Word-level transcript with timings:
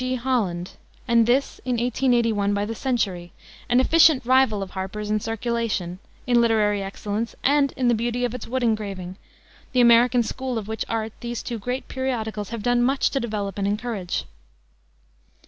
G. 0.01 0.15
Holland, 0.15 0.71
and 1.07 1.27
this 1.27 1.61
in 1.63 1.73
1881 1.73 2.55
by 2.55 2.65
the 2.65 2.73
Century, 2.73 3.33
an 3.69 3.79
efficient 3.79 4.25
rival 4.25 4.63
of 4.63 4.71
Harper's 4.71 5.11
in 5.11 5.19
circulation, 5.19 5.99
in 6.25 6.41
literary 6.41 6.81
excellence, 6.81 7.35
and 7.43 7.71
in 7.77 7.87
the 7.87 7.93
beauty 7.93 8.25
of 8.25 8.33
its 8.33 8.47
wood 8.47 8.63
engraving, 8.63 9.17
the 9.73 9.81
American 9.81 10.23
school 10.23 10.57
of 10.57 10.67
which 10.67 10.85
art 10.89 11.13
these 11.19 11.43
two 11.43 11.59
great 11.59 11.87
periodicals 11.87 12.49
have 12.49 12.63
done 12.63 12.81
much 12.81 13.11
to 13.11 13.19
develop 13.19 13.59
and 13.59 13.67
encourage. 13.67 14.25